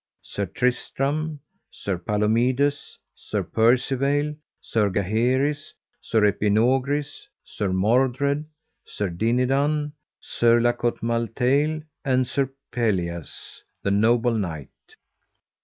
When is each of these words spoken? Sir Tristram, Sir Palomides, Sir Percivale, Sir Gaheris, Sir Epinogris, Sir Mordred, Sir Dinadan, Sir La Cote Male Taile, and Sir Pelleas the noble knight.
Sir 0.23 0.47
Tristram, 0.47 1.39
Sir 1.69 1.99
Palomides, 1.99 2.97
Sir 3.13 3.43
Percivale, 3.43 4.33
Sir 4.59 4.89
Gaheris, 4.89 5.75
Sir 6.01 6.21
Epinogris, 6.25 7.27
Sir 7.43 7.71
Mordred, 7.71 8.43
Sir 8.83 9.09
Dinadan, 9.11 9.91
Sir 10.19 10.59
La 10.59 10.71
Cote 10.71 11.03
Male 11.03 11.27
Taile, 11.27 11.83
and 12.03 12.25
Sir 12.25 12.49
Pelleas 12.71 13.61
the 13.83 13.91
noble 13.91 14.33
knight. 14.33 14.69